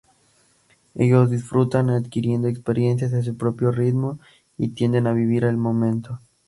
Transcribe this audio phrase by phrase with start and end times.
[0.95, 4.17] Ellos disfrutan adquiriendo experiencias a su propio ritmo
[4.57, 6.19] y tienden a vivir el momento.